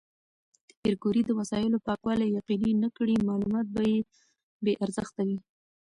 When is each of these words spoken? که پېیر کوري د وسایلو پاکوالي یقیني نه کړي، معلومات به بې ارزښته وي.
که 0.67 0.73
پېیر 0.81 0.95
کوري 1.03 1.21
د 1.25 1.31
وسایلو 1.39 1.83
پاکوالي 1.87 2.27
یقیني 2.37 2.71
نه 2.83 2.89
کړي، 2.97 3.15
معلومات 3.27 3.67
به 3.75 3.81
بې 4.63 4.73
ارزښته 4.83 5.21
وي. 5.27 5.37